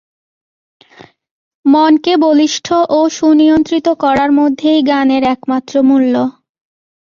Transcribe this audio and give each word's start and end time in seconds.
মনকে 1.65 2.13
বলিষ্ঠ 2.25 2.67
ও 2.89 2.99
সুনিয়ন্ত্রিত 3.17 3.87
করার 4.03 4.31
মধ্যেই 4.39 4.79
জ্ঞানের 4.81 5.23
একমাত্র 5.33 5.73
মূল্য। 5.89 6.13